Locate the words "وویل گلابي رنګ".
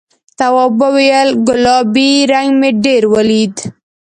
0.81-2.49